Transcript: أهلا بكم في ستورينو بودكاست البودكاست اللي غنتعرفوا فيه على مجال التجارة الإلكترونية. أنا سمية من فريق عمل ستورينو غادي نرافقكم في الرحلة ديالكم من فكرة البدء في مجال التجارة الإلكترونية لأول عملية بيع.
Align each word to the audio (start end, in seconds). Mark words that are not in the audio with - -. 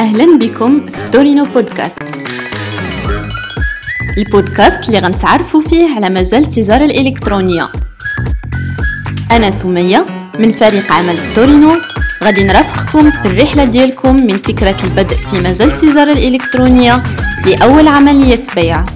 أهلا 0.00 0.38
بكم 0.38 0.86
في 0.86 0.96
ستورينو 0.98 1.44
بودكاست 1.44 2.02
البودكاست 4.18 4.88
اللي 4.88 4.98
غنتعرفوا 4.98 5.62
فيه 5.62 5.94
على 5.96 6.10
مجال 6.10 6.42
التجارة 6.42 6.84
الإلكترونية. 6.84 7.68
أنا 9.30 9.50
سمية 9.50 10.06
من 10.38 10.52
فريق 10.52 10.92
عمل 10.92 11.18
ستورينو 11.18 11.72
غادي 12.24 12.44
نرافقكم 12.44 13.10
في 13.10 13.26
الرحلة 13.26 13.64
ديالكم 13.64 14.16
من 14.16 14.38
فكرة 14.38 14.76
البدء 14.84 15.16
في 15.16 15.40
مجال 15.40 15.68
التجارة 15.68 16.12
الإلكترونية 16.12 17.02
لأول 17.46 17.88
عملية 17.88 18.42
بيع. 18.54 18.86